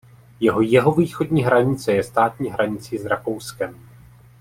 Jeho 0.39 0.61
jihovýchodní 0.61 1.43
hranice 1.43 1.91
je 1.93 2.03
státní 2.03 2.49
hranicí 2.49 2.97
s 2.97 3.05
Rakouskem. 3.05 3.87